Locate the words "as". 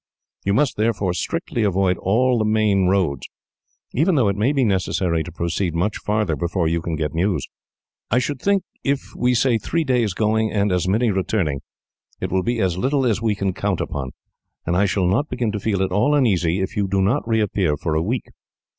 10.71-10.87, 12.59-12.79, 13.05-13.21